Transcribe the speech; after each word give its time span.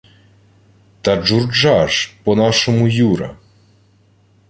—Та 1.01 1.15
Джурджа 1.15 1.87
ж. 1.87 2.13
По-нашому 2.23 2.87
Юра. 2.87 3.37